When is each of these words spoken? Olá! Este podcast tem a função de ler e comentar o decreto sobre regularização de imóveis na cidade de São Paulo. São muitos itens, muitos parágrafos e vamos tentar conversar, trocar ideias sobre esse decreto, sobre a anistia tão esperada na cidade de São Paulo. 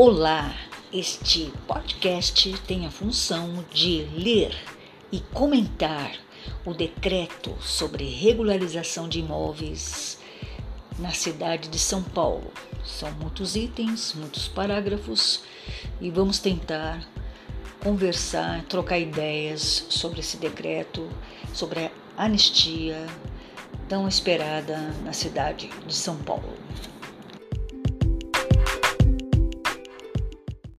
Olá! 0.00 0.54
Este 0.92 1.52
podcast 1.66 2.56
tem 2.68 2.86
a 2.86 2.90
função 2.90 3.64
de 3.74 4.06
ler 4.14 4.56
e 5.10 5.18
comentar 5.18 6.12
o 6.64 6.72
decreto 6.72 7.56
sobre 7.60 8.08
regularização 8.08 9.08
de 9.08 9.18
imóveis 9.18 10.20
na 11.00 11.10
cidade 11.10 11.68
de 11.68 11.80
São 11.80 12.00
Paulo. 12.00 12.52
São 12.84 13.10
muitos 13.10 13.56
itens, 13.56 14.14
muitos 14.14 14.46
parágrafos 14.46 15.42
e 16.00 16.12
vamos 16.12 16.38
tentar 16.38 17.04
conversar, 17.82 18.62
trocar 18.66 19.00
ideias 19.00 19.84
sobre 19.90 20.20
esse 20.20 20.36
decreto, 20.36 21.10
sobre 21.52 21.86
a 21.86 21.90
anistia 22.16 23.04
tão 23.88 24.06
esperada 24.06 24.78
na 25.04 25.12
cidade 25.12 25.68
de 25.84 25.94
São 25.96 26.16
Paulo. 26.18 26.56